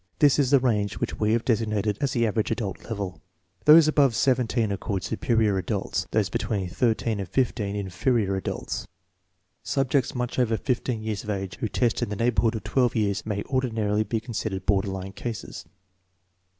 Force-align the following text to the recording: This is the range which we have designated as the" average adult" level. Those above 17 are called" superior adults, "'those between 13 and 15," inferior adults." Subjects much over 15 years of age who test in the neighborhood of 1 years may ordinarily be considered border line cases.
This 0.17 0.39
is 0.39 0.49
the 0.49 0.59
range 0.59 0.95
which 0.97 1.19
we 1.19 1.33
have 1.33 1.45
designated 1.45 1.99
as 2.01 2.13
the" 2.13 2.25
average 2.25 2.49
adult" 2.49 2.83
level. 2.89 3.21
Those 3.65 3.87
above 3.87 4.15
17 4.15 4.71
are 4.71 4.75
called" 4.77 5.03
superior 5.03 5.59
adults, 5.59 6.07
"'those 6.09 6.29
between 6.29 6.69
13 6.69 7.19
and 7.19 7.29
15," 7.29 7.75
inferior 7.75 8.35
adults." 8.35 8.87
Subjects 9.61 10.15
much 10.15 10.39
over 10.39 10.57
15 10.57 11.03
years 11.03 11.23
of 11.23 11.29
age 11.29 11.57
who 11.57 11.67
test 11.67 12.01
in 12.01 12.09
the 12.09 12.15
neighborhood 12.15 12.55
of 12.55 12.65
1 12.65 12.89
years 12.95 13.27
may 13.27 13.43
ordinarily 13.43 14.01
be 14.03 14.19
considered 14.19 14.65
border 14.65 14.89
line 14.89 15.11
cases. 15.11 15.65